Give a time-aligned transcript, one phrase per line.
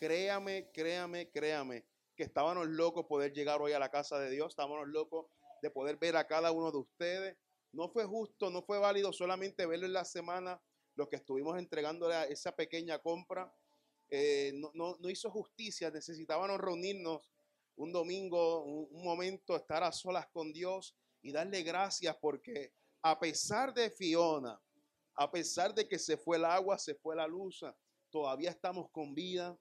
[0.00, 1.84] créame, créame, créame,
[2.16, 5.26] que estábamos locos poder llegar hoy a la casa de Dios, estábamos locos
[5.60, 7.36] de poder ver a cada uno de ustedes.
[7.72, 10.60] No fue justo, no fue válido solamente verlo en la semana,
[10.96, 13.54] los que estuvimos entregando esa pequeña compra.
[14.08, 17.30] Eh, no, hizo justicia, necesitábamos reunirnos
[17.76, 22.72] un domingo, un momento, estar a solas con Dios y darle gracias porque
[23.02, 24.58] a pesar de Fiona,
[25.14, 27.62] a pesar de que se fue el agua, se fue la luz,
[28.10, 29.58] todavía estamos con vida,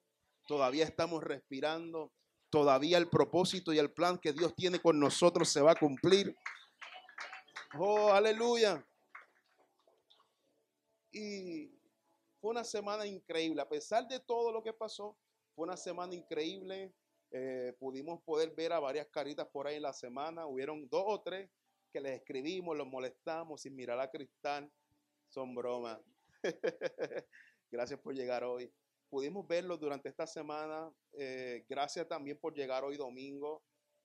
[0.50, 2.12] todavía estamos respirando,
[2.50, 6.36] todavía el propósito y el plan que Dios tiene con nosotros se va a cumplir.
[7.78, 8.84] Oh, aleluya.
[11.12, 11.72] Y
[12.42, 13.62] fue una semana increíble.
[13.62, 15.16] A pesar de todo lo que pasó,
[15.54, 16.96] fue una semana increíble.
[17.30, 20.48] Eh, pudimos poder ver a varias caritas por ahí en la semana.
[20.48, 21.48] Hubieron dos o tres
[21.94, 24.68] que les escribimos, los molestamos sin mirar a cristal.
[25.28, 26.00] Son bromas.
[27.72, 28.74] Gracias por llegar hoy.
[29.10, 30.94] Pudimos verlo durante esta semana.
[31.14, 33.64] Eh, gracias también por llegar hoy domingo,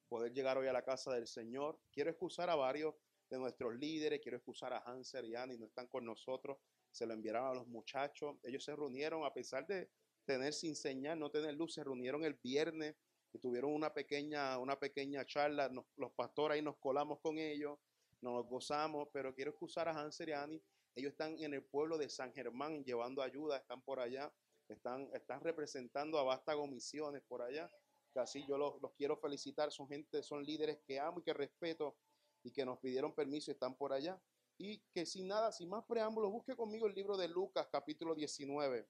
[0.08, 1.78] poder llegar hoy a la casa del Señor.
[1.92, 2.94] Quiero excusar a varios
[3.28, 4.20] de nuestros líderes.
[4.22, 6.56] Quiero excusar a Hanser y Annie, no están con nosotros.
[6.90, 8.36] Se lo enviaron a los muchachos.
[8.42, 9.90] Ellos se reunieron a pesar de
[10.24, 11.74] tener sin señal, no tener luz.
[11.74, 12.96] Se reunieron el viernes
[13.34, 15.70] y tuvieron una pequeña, una pequeña charla.
[15.96, 17.78] los pastores ahí nos colamos con ellos,
[18.22, 20.62] nos gozamos, pero quiero excusar a Hanser y Annie.
[20.94, 24.32] Ellos están en el pueblo de San Germán llevando ayuda, están por allá,
[24.68, 27.70] están, están representando a Vástago Misiones por allá.
[28.14, 31.96] Así yo los, los quiero felicitar, son gente, son líderes que amo y que respeto
[32.42, 34.20] y que nos pidieron permiso y están por allá.
[34.56, 38.88] Y que sin nada, sin más preámbulos, busque conmigo el libro de Lucas, capítulo 19.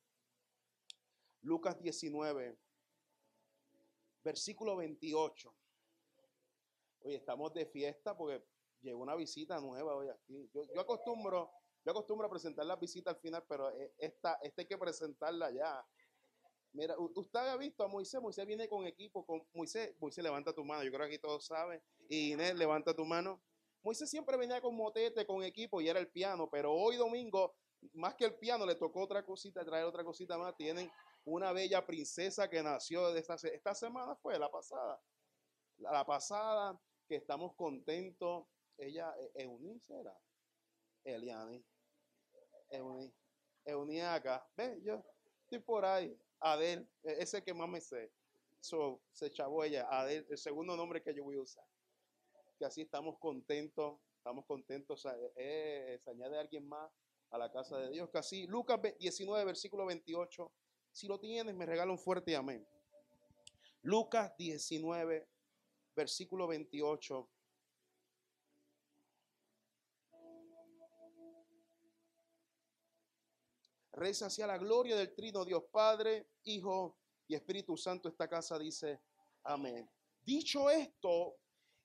[1.40, 2.58] Lucas 19
[4.24, 5.54] versículo 28.
[7.00, 8.42] Oye, estamos de fiesta porque
[8.80, 10.50] llegó una visita nueva hoy aquí.
[10.52, 11.52] Yo, acostumbro,
[11.84, 15.50] yo acostumbro a presentar la visita al final, pero e, esta, esta hay que presentarla
[15.50, 15.86] ya.
[16.72, 20.64] Mira, usted ha visto a Moisés, Moisés viene con equipo, con Moisés, Moisés levanta tu
[20.64, 23.40] mano, yo creo que aquí todos saben, y Inés levanta tu mano.
[23.84, 27.54] Moisés siempre venía con motete, con equipo y era el piano, pero hoy domingo,
[27.92, 30.56] más que el piano, le tocó otra cosita, traer otra cosita más.
[30.56, 30.90] Tienen
[31.24, 35.00] una bella princesa que nació de esta, esta semana, fue la pasada.
[35.76, 38.46] La, pasada, que estamos contentos.
[38.78, 40.16] Ella, e, Eunice era.
[41.04, 41.62] Eliani.
[42.76, 43.14] Eunice.
[43.64, 44.46] Eunice acá.
[44.56, 45.02] Ve, yo
[45.42, 46.16] estoy por ahí.
[46.40, 48.12] Adel, e, ese que más me sé.
[48.60, 49.86] So, se chavó ella.
[49.90, 51.64] Adel, el segundo nombre que yo voy a usar.
[52.58, 53.98] Que así estamos contentos.
[54.18, 55.06] Estamos contentos.
[55.36, 56.90] Eh, se añade alguien más
[57.30, 58.08] a la casa de Dios.
[58.10, 60.50] Casi Lucas 19, versículo 28
[60.94, 62.64] si lo tienes, me regala un fuerte amén.
[63.82, 65.28] Lucas 19,
[65.96, 67.28] versículo 28.
[73.94, 76.96] Reza hacia la gloria del Trino Dios Padre, Hijo
[77.28, 78.08] y Espíritu Santo.
[78.08, 79.00] Esta casa dice
[79.44, 79.88] amén.
[80.24, 81.36] Dicho esto,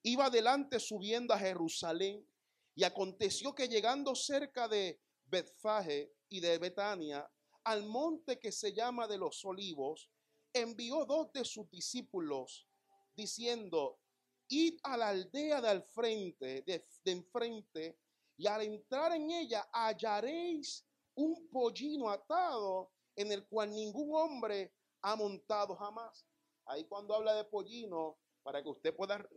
[0.04, 2.26] iba adelante subiendo a Jerusalén
[2.74, 7.30] y aconteció que llegando cerca de Betfage y de Betania,
[7.64, 10.10] al monte que se llama de los olivos,
[10.54, 12.68] envió dos de sus discípulos
[13.16, 14.00] diciendo,
[14.48, 18.00] id a la aldea de al frente, de, enfrente,
[18.38, 20.86] y al entrar en ella hallaréis
[21.20, 26.26] un pollino atado en el cual ningún hombre ha montado jamás.
[26.66, 29.28] Ahí cuando habla de pollino, para que usted pueda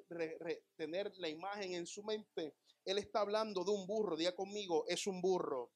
[0.76, 2.54] tener la imagen en su mente,
[2.84, 4.16] él está hablando de un burro.
[4.16, 5.72] Diga conmigo, es un burro.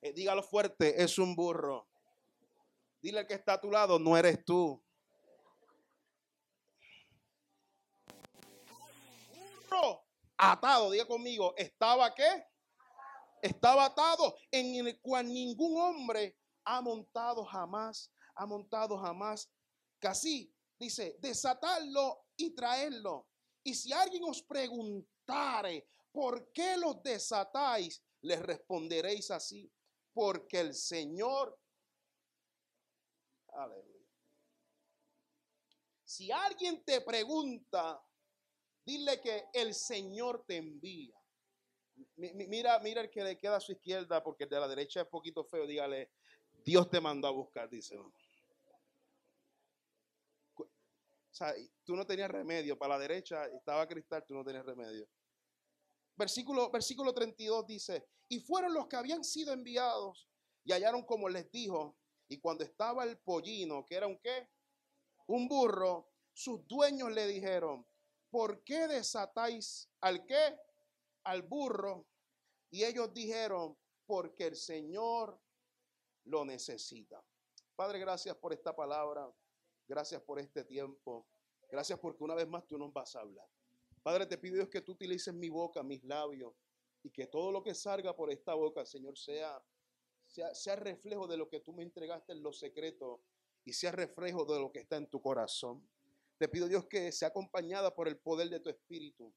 [0.00, 1.86] Eh, dígalo fuerte, es un burro.
[3.02, 4.82] Dile que está a tu lado, no eres tú.
[9.68, 10.02] Burro
[10.38, 12.46] atado, diga conmigo, ¿estaba qué?
[13.42, 19.50] Estaba atado en el cual ningún hombre ha montado jamás, ha montado jamás.
[19.98, 23.28] Casi dice, desatarlo y traerlo.
[23.64, 28.02] Y si alguien os preguntare, ¿por qué los desatáis?
[28.22, 29.70] Les responderéis así,
[30.12, 31.58] porque el Señor,
[33.48, 33.98] aleluya.
[36.04, 38.02] Si alguien te pregunta,
[38.84, 41.17] dile que el Señor te envía.
[42.16, 45.08] Mira, mira el que le queda a su izquierda, porque el de la derecha es
[45.08, 45.66] poquito feo.
[45.66, 46.10] Dígale,
[46.64, 47.96] Dios te mandó a buscar, dice.
[47.96, 48.12] O
[51.30, 51.54] sea,
[51.84, 52.78] tú no tenías remedio.
[52.78, 55.08] Para la derecha estaba cristal, tú no tenías remedio.
[56.16, 60.28] Versículo, versículo 32 dice, y fueron los que habían sido enviados
[60.64, 61.96] y hallaron como les dijo,
[62.28, 64.48] y cuando estaba el pollino, que era un qué,
[65.28, 67.86] un burro, sus dueños le dijeron,
[68.30, 70.58] ¿por qué desatáis al qué?
[71.24, 72.06] Al burro.
[72.70, 73.76] Y ellos dijeron,
[74.06, 75.40] porque el Señor
[76.24, 77.22] lo necesita.
[77.76, 79.30] Padre, gracias por esta palabra.
[79.86, 81.26] Gracias por este tiempo.
[81.70, 83.46] Gracias porque una vez más tú nos vas a hablar.
[84.02, 86.54] Padre, te pido Dios que tú utilices mi boca, mis labios,
[87.02, 89.62] y que todo lo que salga por esta boca, Señor, sea,
[90.26, 93.20] sea, sea reflejo de lo que tú me entregaste en los secretos
[93.64, 95.86] y sea reflejo de lo que está en tu corazón.
[96.38, 99.34] Te pido Dios que sea acompañada por el poder de tu Espíritu,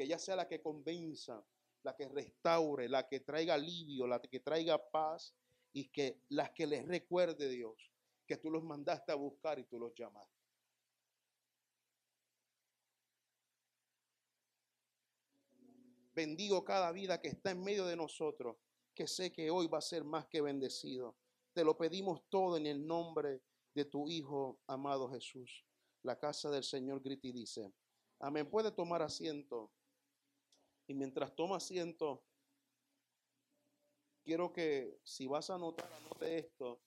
[0.00, 1.44] que ella sea la que convenza,
[1.82, 5.34] la que restaure, la que traiga alivio, la que traiga paz
[5.74, 7.92] y que las que les recuerde Dios
[8.26, 10.40] que tú los mandaste a buscar y tú los llamaste.
[16.14, 18.56] Bendigo cada vida que está en medio de nosotros,
[18.94, 21.14] que sé que hoy va a ser más que bendecido.
[21.52, 23.42] Te lo pedimos todo en el nombre
[23.74, 25.66] de tu Hijo amado Jesús.
[26.04, 27.74] La casa del Señor grita y dice,
[28.20, 29.72] amén, puede tomar asiento.
[30.90, 32.24] Y mientras toma asiento,
[34.24, 36.80] quiero que si vas a anotar, anote esto.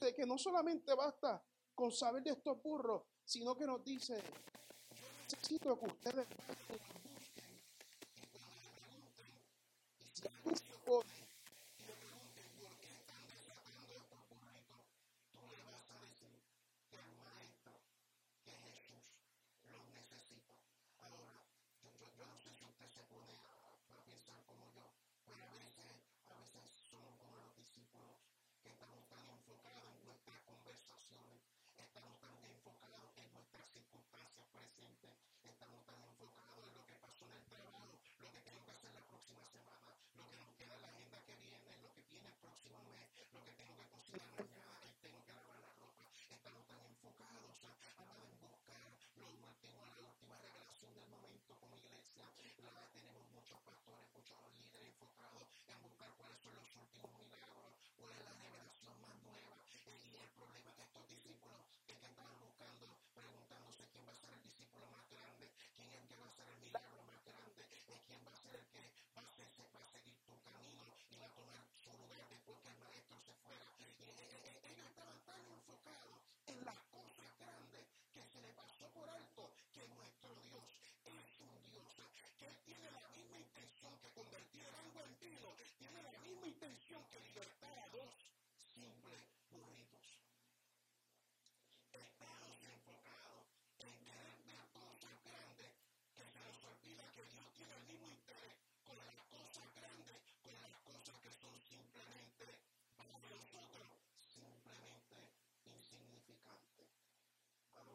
[0.00, 1.42] Que no solamente basta
[1.74, 6.26] con saber de estos burros, sino que nos dice, yo necesito que ustedes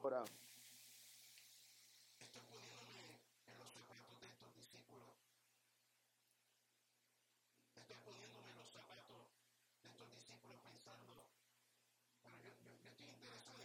[0.05, 0.21] Estoy
[2.45, 3.17] poniéndome
[3.49, 5.09] en los zapatos de estos discípulos.
[7.73, 9.25] Estoy en los zapatos
[9.81, 11.25] de estos discípulos pensando,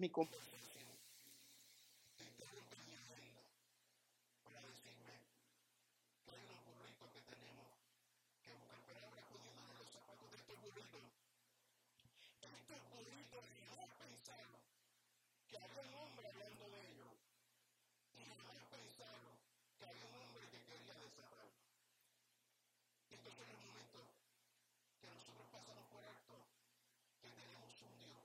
[0.00, 0.88] mi conversación.
[2.16, 3.42] Te interrumpen mi agenda
[4.44, 5.14] para decirme
[6.24, 7.68] que hay unos burritos que tenemos
[8.42, 8.80] que buscar.
[8.86, 11.02] Pero ahora poniéndonos en los zapatos de estos burritos,
[12.40, 14.60] estos burritos jamás pensaron
[15.50, 17.14] que había un hombre hablando de ellos
[18.14, 19.34] y jamás pensaron
[19.78, 21.60] que había un hombre que quería desatarlo.
[23.10, 24.06] Y estos son los momentos
[25.00, 26.36] que nosotros pasamos por alto,
[27.20, 28.22] que tenemos un Dios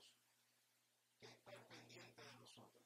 [1.18, 2.84] que está pendiente de nosotros.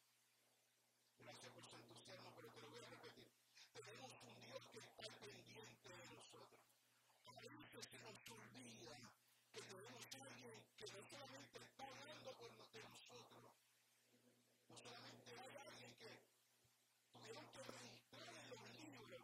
[1.20, 3.28] Gracias por su entusiasmo, pero te lo voy a repetir.
[3.74, 6.60] Tenemos un Dios que está pendiente de nosotros.
[7.26, 8.96] A veces se nos olvida
[9.52, 13.50] que tenemos alguien que no solamente está hablando por no- de nosotros,
[14.70, 16.10] no solamente hay alguien que
[17.12, 19.20] tuvieron que registrar en los libros.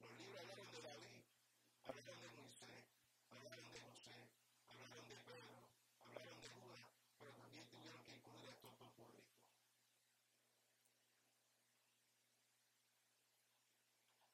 [0.00, 1.22] Los libros hablaron de David,
[1.84, 2.84] hablaron de Moisés,
[3.30, 4.18] hablaron de José,
[4.68, 5.58] hablaron de Pedro,
[6.04, 6.80] hablaron de Judas,
[7.18, 9.24] pero también tuvieron que incluir a estos dos burritos.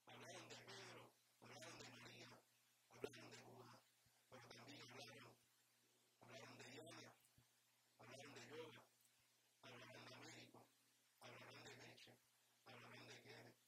[0.07, 1.03] Hablaron de Pedro,
[1.43, 2.31] hablaron de María,
[2.95, 3.79] hablaron de Judas,
[4.31, 5.31] pero también hablaron,
[6.21, 7.11] hablaron de Diana,
[8.01, 8.83] hablaron de Yoga,
[9.63, 10.59] hablaron de Américo,
[11.21, 12.13] hablaron de Meche,
[12.67, 13.59] hablaron de Kenneth.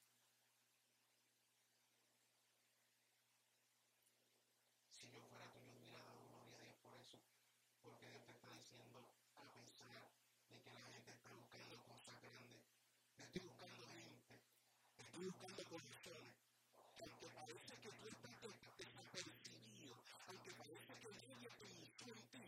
[4.96, 7.18] Si yo fuera tú, yo hubiera dado gloria a Dios por eso.
[7.82, 8.98] Porque Dios te está diciendo
[9.36, 10.00] a pensar
[10.48, 12.62] de que la gente está buscando cosas grandes.
[13.18, 14.34] Estoy buscando gente.
[14.98, 16.34] Estoy buscando condiciones.
[17.00, 19.94] Aunque parece que tú estás des- desapercibido,
[20.28, 22.44] aunque parece que nadie pensó en ti,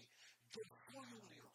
[0.54, 1.54] yo soy un Dios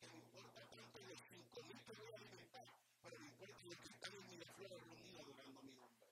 [0.00, 2.66] que me importa tanto los cinco mil que voy a alimentar,
[3.02, 6.06] pero me importa los que están en Miraflores reunidos adorando mi nombre.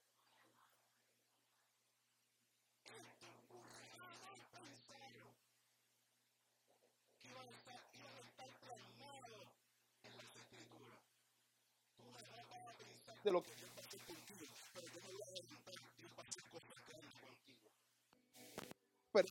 [2.89, 3.83] Esto ocurre
[4.53, 5.29] pensaron
[7.21, 9.47] que iban a estar, iban a estar plasmados
[10.03, 10.99] en las escrituras.
[11.97, 13.53] Tú no vas a pensar De lo que
[19.11, 19.25] que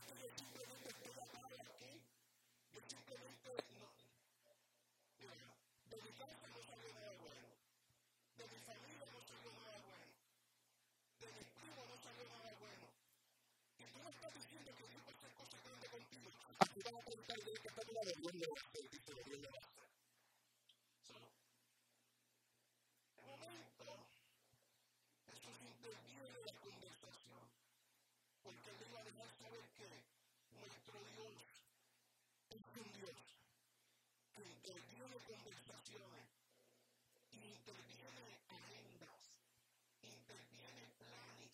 [16.74, 19.50] Dios va a preguntar de tu lado, Dios lo va a hacer, dice Dios lo
[19.50, 19.88] va a hacer.
[21.06, 21.14] So,
[23.16, 23.86] de momento,
[25.26, 27.68] Jesús interviene en la conversación.
[28.42, 29.88] Porque él iba a dejar saber que
[30.56, 31.36] nuestro Dios
[32.48, 33.16] es un Dios
[34.32, 36.28] que interviene conversaciones,
[37.32, 39.20] interviene agendas,
[40.00, 41.52] interviene planes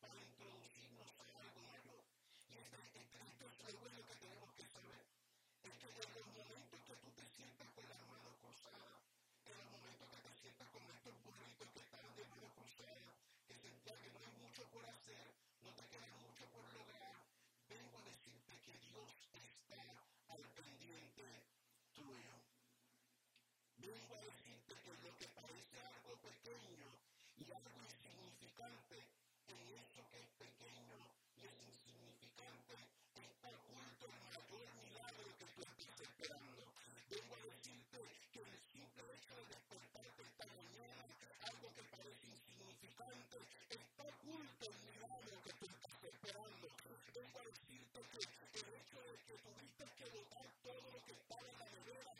[0.00, 2.02] para introducirnos a algo mayor.
[2.48, 5.04] Y este, este, esto es lo bueno que tenemos que saber.
[5.62, 8.98] Es que en los momentos que tú te sientas con las manos cruzadas,
[9.46, 13.14] en los momentos que te sientas con estos burritos que están de manos cruzadas,
[13.46, 15.26] que sentías que no hay mucho por hacer,
[15.62, 17.14] no te queda mucho por lograr,
[17.68, 19.82] vengo a decirte que Dios está
[20.28, 21.24] al pendiente
[21.94, 22.34] tuyo.
[23.78, 26.90] Vengo a decirte que lo que parece algo pequeño
[27.36, 28.96] y algo insignificante,
[29.52, 30.96] en eso que es pequeño
[31.36, 32.74] y es insignificante,
[33.12, 36.62] está oculto el mayor milagro que tú estás esperando.
[37.12, 37.98] Vengo a decirte
[38.32, 41.04] que el simple hecho de despertarte esta mañana,
[41.44, 43.36] algo que parece insignificante,
[43.68, 46.66] está oculto el milagro que tú estás esperando.
[47.12, 51.48] Vengo a decirte que el hecho de que tuviste que botar todo lo que estaba
[51.52, 52.12] en la nevera,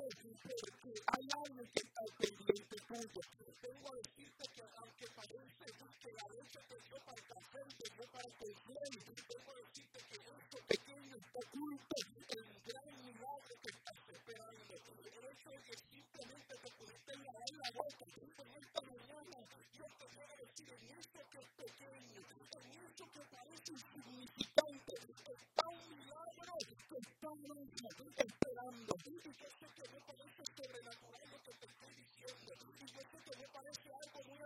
[0.00, 3.20] alimentos, porque hay alguien que está pendiente tuyo.
[3.62, 5.64] Vengo a decirte que aunque parece
[6.02, 9.56] que la leche te dio para el café, te dio para el café, vengo a
[9.56, 11.96] decirte que esto pequeño está oculto,
[12.28, 14.74] el gran milagro que estás esperando.
[14.76, 19.38] El hecho de que simplemente te pudiste lavar la boca, en esta mañana,
[19.76, 22.20] yo te voy a decir en eso que es pequeño,
[22.56, 26.52] en eso que parece insignificante, está un milagro
[26.88, 27.86] que está dentro,
[28.16, 28.96] esperando.
[29.06, 33.18] Y yo sé que no parece sobrenatural lo que te estoy diciendo, y yo sé
[33.24, 34.40] que no parece algo muy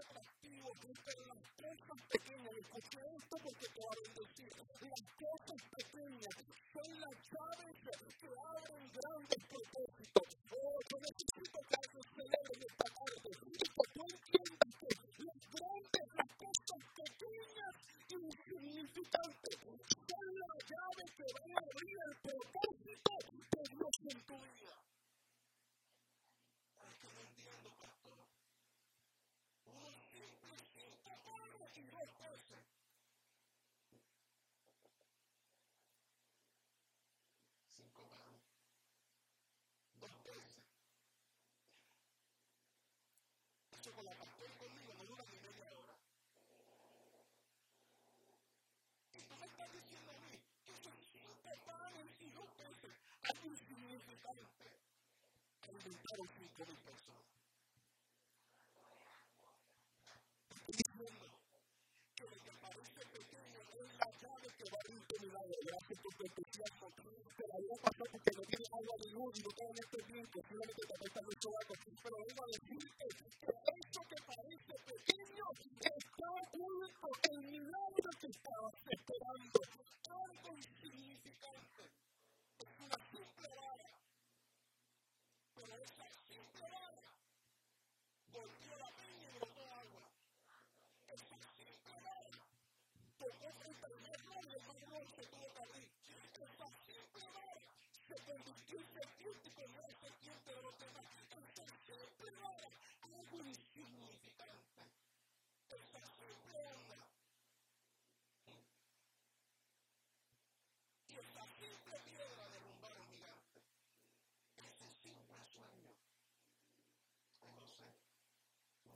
[1.04, 4.52] pero las cosas pequeñas, escuché esto porque te voy a bendecir,
[4.90, 6.50] las cosas pequeñas
[54.21, 54.69] importante
[55.65, 57.25] alimentar el fruto del pasado.
[60.50, 61.25] Estoy diciendo
[62.17, 65.97] que lo que parece pequeño es la llave que va a ir de la gracia
[65.97, 69.50] que te entusiasmo, que la vida pasó porque no tiene agua de luz y no
[69.57, 71.77] tiene este tiempo, solamente te cuesta mucho agua.
[72.03, 73.49] Pero vengo a decirte que
[73.81, 75.45] eso que parece pequeño
[75.81, 79.61] está oculto, el milagro que estabas esperando,
[80.11, 82.10] algo insignificante.
[85.61, 86.67] pero esta cinco
[88.33, 90.05] golpeó la peña y brotó agua.
[91.09, 91.93] Estas cinco
[93.19, 95.88] tocó el primer rayo de un monte tuvo que abrir.
[96.40, 97.20] Estas cinco
[98.09, 101.03] se convirtió en serpiente y con la serpiente brotará.
[101.29, 103.69] Estas cinco horas agudizó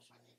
[0.09, 0.34] compañía.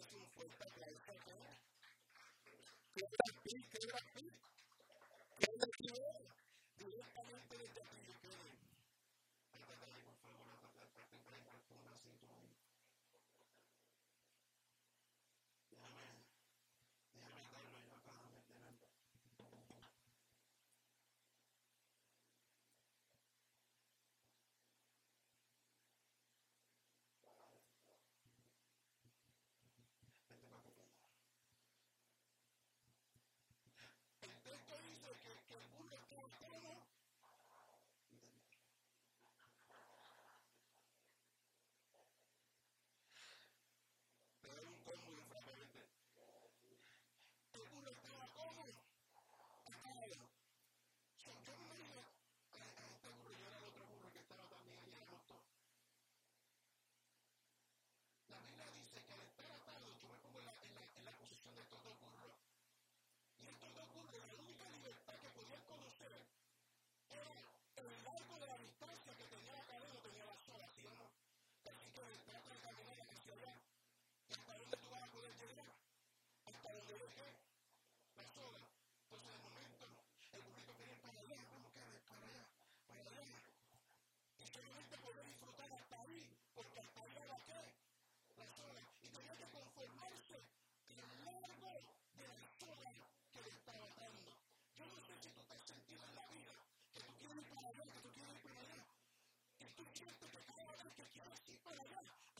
[0.00, 1.36] es una fuerza que destaca.
[2.94, 4.26] Que es la que es la que
[5.44, 5.70] es la
[6.78, 8.19] directamente desde aquí.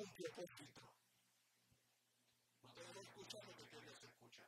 [0.00, 0.80] un propósito.
[2.74, 4.44] Pero no escucha lo que Dios escucha.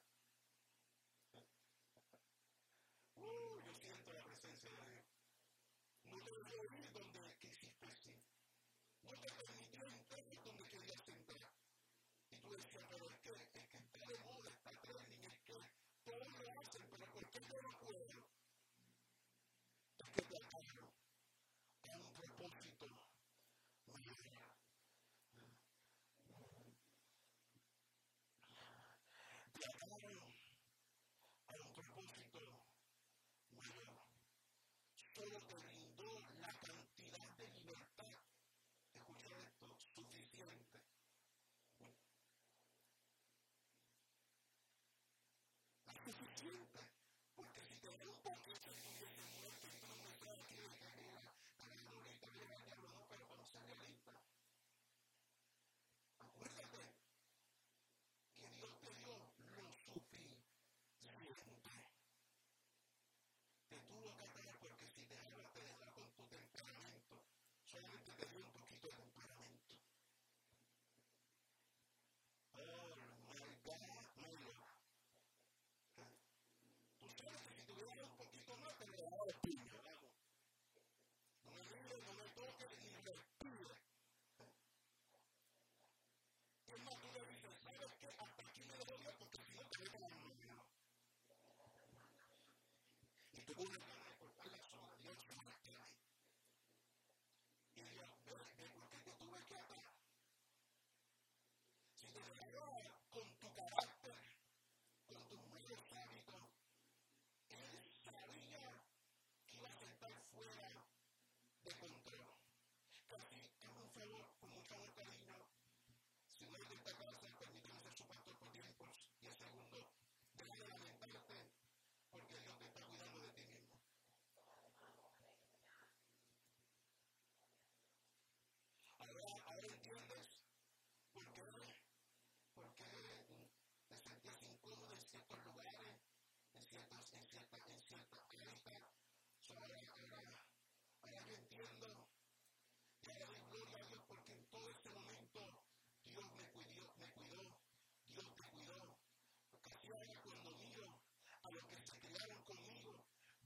[3.17, 5.05] Uh, yo siento la presencia de Dios.
[6.11, 6.94] No te voy a
[46.45, 46.74] you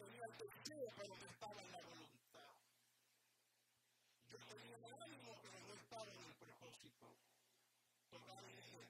[0.00, 2.52] tenía el deseo, pero no estaba en la voluntad.
[4.30, 7.06] Yo tenía el ánimo, pero no estaba en el propósito.
[8.10, 8.80] Dije,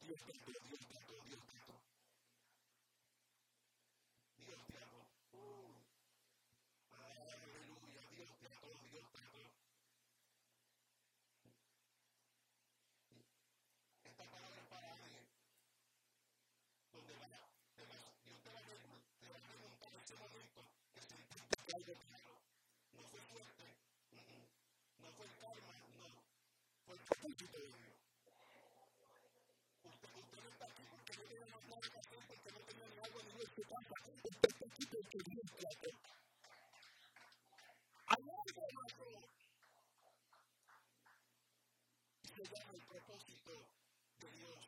[0.00, 0.97] Dios te Dios
[42.38, 43.52] se llama el propósito
[44.20, 44.67] de Dios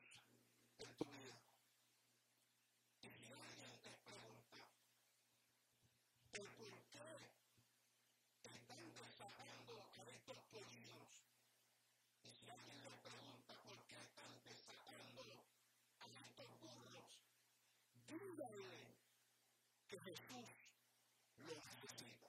[18.41, 20.47] que Jesús
[21.37, 22.29] lo necesita.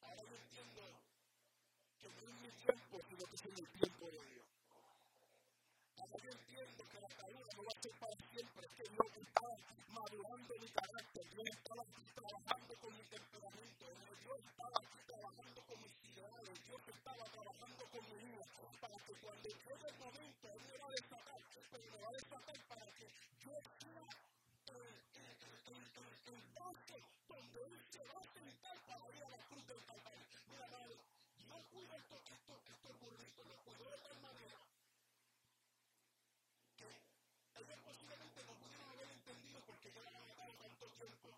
[0.00, 0.82] Ahora entiendo
[2.00, 4.49] que no es mi tiempo, sino que es el tiempo de Dios.
[6.10, 9.54] Ahora yo entiendo que la caída no va a ser para siempre, que Dios estaba
[9.94, 13.84] madurando mi carácter, Dios estaba trabajando con mi temperamento,
[14.20, 18.44] Dios estaba trabajando con mis ideales, Dios estaba trabajando con mi vida,
[18.80, 22.12] para que cuando llegue el momento Él me va a desatar, pero me va a
[22.18, 23.06] desatar para que
[23.44, 24.02] yo sea
[24.70, 30.26] el, paso donde Él se va a sentar para ir a la cruz del Calvario.
[30.50, 30.66] Mira,
[31.46, 34.58] yo cuido estos esto, estos burritos, los cuido de tal manera
[36.80, 36.86] que
[37.60, 41.28] ellos posiblemente no pudieron haber entendido porque yo la había dado tanto tiempo.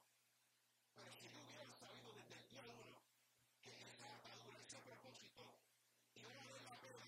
[0.94, 2.94] Pero si yo hubiera sabido desde el día uno
[3.62, 5.42] que esa atadura, ese propósito,
[6.14, 7.06] iba a valer la pena,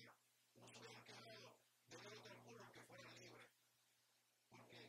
[0.59, 1.47] no se hubieran quedado
[1.87, 3.47] de ver otros burros que fueran libres.
[4.51, 4.79] Porque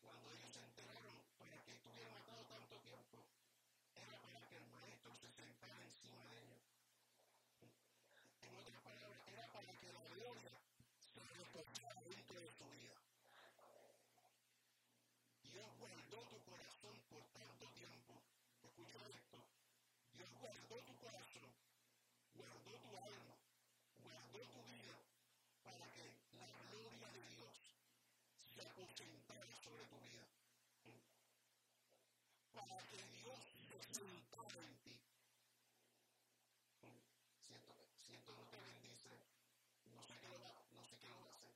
[0.00, 3.16] cuando ellos se enteraron para que estuvieran atados tanto tiempo,
[3.94, 6.64] era para que el maestro se sentara encima de ellos.
[8.44, 10.56] En otras palabras, era para que la gloria
[11.12, 12.94] se reposara dentro de tu vida.
[15.54, 18.12] Dios guardó tu corazón por tanto tiempo.
[18.62, 19.38] Escucha esto.
[20.12, 21.50] Dios guardó tu corazón,
[22.36, 23.34] guardó tu alma,
[24.02, 24.96] guardó tu vida
[25.62, 26.04] para que
[26.38, 27.54] la gloria de Dios
[28.54, 30.26] se aposentara sobre tu vida.
[32.52, 34.94] Para que Dios se sentara en ti.
[37.46, 37.74] Siento,
[38.06, 39.10] siento no te bendice.
[39.94, 41.54] No sé qué lo va, no sé qué lo va a hacer.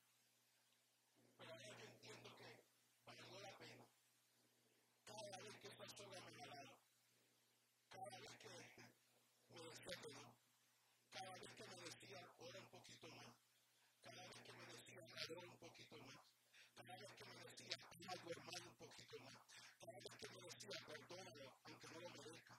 [1.38, 2.48] Pero ahora yo entiendo que
[3.06, 3.84] valió la pena.
[5.06, 6.74] Cada vez que esa soga me jalaba,
[7.90, 10.34] cada vez que me decía que no,
[11.12, 13.34] cada vez que me decía ora un poquito más,
[14.02, 16.18] cada vez que me decía adora un poquito más,
[16.74, 19.34] cada vez que me decía ama a tu hermano un poquito más,
[19.80, 22.58] cada vez que me decía perdónalo aunque no lo merezca.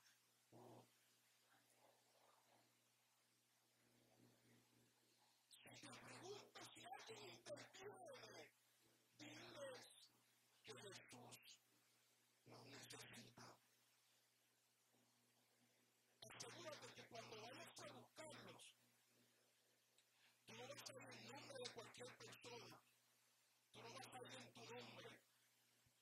[5.52, 8.48] Si te preguntas si alguien interviene,
[9.20, 9.84] diles
[10.64, 11.38] que Jesús
[12.48, 13.44] nos necesita.
[16.22, 18.62] Asegúrate que cuando vayas a buscarlos,
[20.46, 22.78] tú no vas a ir en nombre de cualquier persona,
[24.18, 25.10] ir en tu nombre,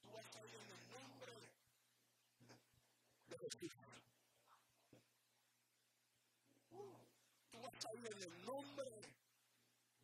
[0.01, 1.33] tú vas a ir en el nombre
[3.27, 3.73] de Jesús.
[7.51, 8.91] Tú vas a ir en el nombre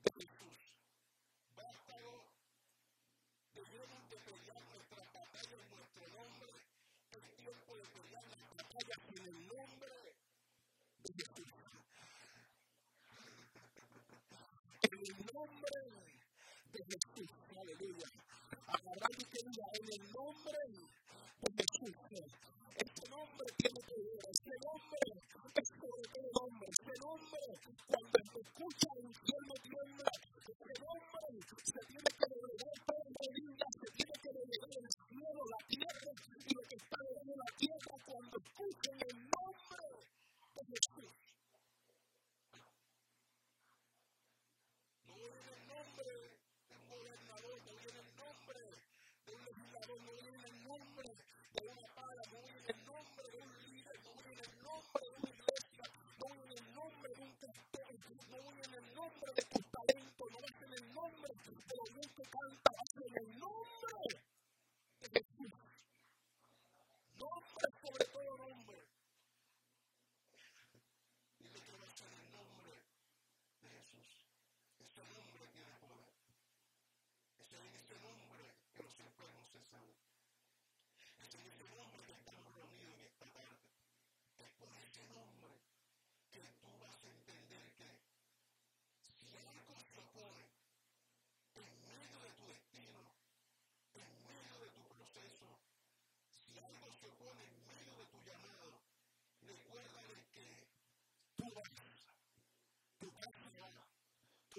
[0.04, 0.60] de Jesús.
[1.56, 1.96] Basta
[3.54, 6.52] debemos de pelear nuestras batallas en nuestro nombre.
[7.12, 9.96] Es tiempo de pelear las batallas en el nombre
[11.04, 11.48] de Jesús.
[14.92, 16.03] En el nombre de
[19.44, 20.60] vida en el nombre
[21.42, 21.96] de Jesús.
[22.74, 25.00] Este nombre tiene poder, este nombre
[25.54, 27.44] es sobre todo nombre, este nombre
[27.88, 30.12] cuando se escucha el infierno tiembla,
[30.48, 31.26] este nombre
[31.64, 36.12] se tiene que doblegar toda la vida, se tiene que doblegar el cielo, la tierra
[36.34, 39.13] y lo que está en la tierra cuando escuchen el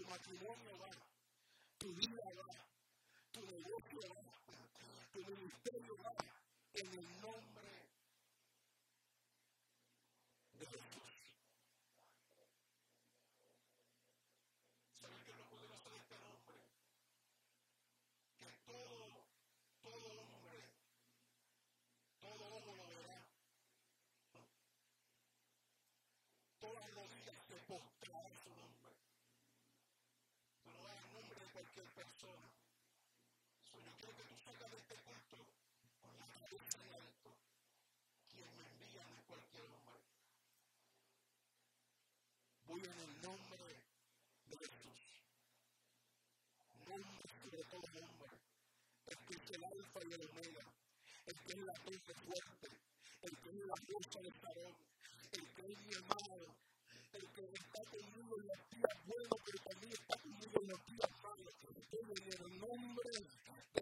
[0.04, 0.90] tu matrimonio va,
[1.78, 2.46] tu vida va,
[3.32, 4.22] tu negocio va,
[5.12, 6.12] tu ministerio va,
[6.74, 7.70] en el nombre
[10.58, 11.12] de Jesús.
[15.00, 16.58] ¿Saben qué es lo poderoso de este nombre?
[18.36, 19.24] Que todo,
[19.80, 20.58] todo hombre,
[22.20, 23.26] todo ojo lo verá.
[26.60, 28.84] Todas rodillas se postrarán en su nombre.
[30.64, 32.48] Tú no das el de cualquier persona.
[33.64, 35.36] So, yo quiero que tú salgas de este culto
[36.00, 37.34] con la cabeza en alto.
[38.30, 39.98] Quien me envía no es cualquier hombre.
[42.66, 43.64] Voy en el nombre
[44.46, 45.00] de Jesús.
[46.86, 48.38] Nombre sobre todo nombre.
[49.06, 50.64] El que es el alfa y el omega.
[51.26, 52.68] El que es la torre fuerte.
[53.22, 54.74] El que es la fuerza del farol.
[55.32, 56.54] El que es mi amado.
[57.14, 60.80] El que está conmigo en los días pero también está conmigo en los.
[61.94, 63.22] En el nombre de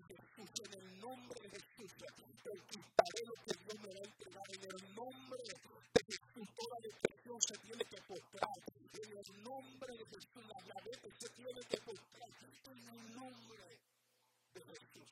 [0.07, 1.93] Jesús, en el nombre de Jesús,
[3.25, 4.47] lo que Dios me va a entregar.
[4.53, 5.55] En el nombre de
[6.07, 6.77] Jesús, toda
[7.41, 7.97] se tiene que.
[9.03, 10.55] En el nombre de Jesús, la
[11.19, 12.29] se tiene que postrar.
[12.67, 13.65] En el nombre
[14.55, 15.11] de Jesús.